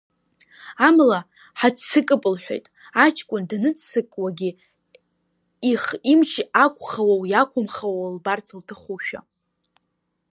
[0.87, 1.19] Амала,
[1.59, 2.65] ҳаццакып,— лҳәеит,
[3.03, 4.51] аҷкәын даныццакуагьы
[5.71, 6.31] их имч
[6.63, 9.19] ақәхауоу иақәымхауоу лбарц лҭахушәа.